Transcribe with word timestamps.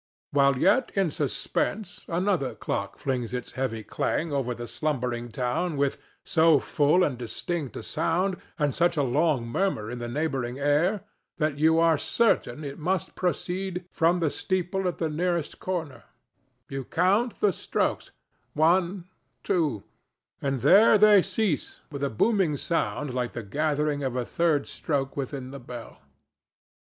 While 0.31 0.57
yet 0.57 0.91
in 0.95 1.11
suspense 1.11 2.05
another 2.07 2.55
clock 2.55 2.97
flings 2.97 3.35
its 3.35 3.51
heavy 3.51 3.83
clang 3.83 4.31
over 4.33 4.55
the 4.55 4.65
slumbering 4.67 5.29
town 5.29 5.77
with 5.77 6.01
so 6.23 6.57
full 6.57 7.03
and 7.03 7.19
distinct 7.19 7.75
a 7.77 7.83
sound, 7.83 8.37
and 8.57 8.73
such 8.73 8.97
a 8.97 9.03
long 9.03 9.45
murmur 9.47 9.91
in 9.91 9.99
the 9.99 10.09
neighboring 10.09 10.57
air, 10.57 11.01
that 11.37 11.59
you 11.59 11.77
are 11.77 11.99
certain 11.99 12.63
it 12.63 12.79
must 12.79 13.13
proceed 13.13 13.85
from 13.91 14.21
the 14.21 14.31
steeple 14.31 14.87
at 14.87 14.97
the 14.97 15.07
nearest 15.07 15.59
corner; 15.59 16.05
You 16.67 16.83
count 16.83 17.39
the 17.39 17.53
strokes—one, 17.53 19.05
two; 19.43 19.83
and 20.41 20.61
there 20.61 20.97
they 20.97 21.21
cease 21.21 21.81
with 21.91 22.03
a 22.03 22.09
booming 22.09 22.57
sound 22.57 23.13
like 23.13 23.33
the 23.33 23.43
gathering 23.43 24.01
of 24.01 24.15
a 24.15 24.25
third 24.25 24.65
stroke 24.67 25.15
within 25.15 25.51
the 25.51 25.59
bell. 25.59 25.99